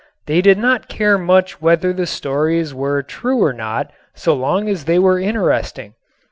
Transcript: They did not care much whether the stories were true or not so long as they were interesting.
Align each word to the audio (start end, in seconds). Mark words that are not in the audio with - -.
They 0.25 0.41
did 0.41 0.57
not 0.57 0.87
care 0.89 1.19
much 1.19 1.61
whether 1.61 1.93
the 1.93 2.07
stories 2.07 2.73
were 2.73 3.03
true 3.03 3.43
or 3.43 3.53
not 3.53 3.91
so 4.15 4.33
long 4.33 4.67
as 4.67 4.85
they 4.85 4.97
were 4.97 5.19
interesting. 5.19 5.93